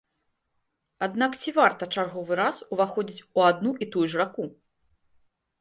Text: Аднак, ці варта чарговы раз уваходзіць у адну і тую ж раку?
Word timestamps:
Аднак, 1.07 1.31
ці 1.43 1.53
варта 1.57 1.87
чарговы 1.97 2.33
раз 2.41 2.63
уваходзіць 2.77 3.25
у 3.27 3.39
адну 3.51 3.75
і 3.85 3.93
тую 3.97 4.07
ж 4.15 4.23
раку? 4.23 4.43